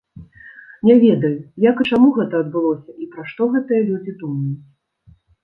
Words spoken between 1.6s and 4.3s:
як і чаму гэта адбылося і пра што гэтыя людзі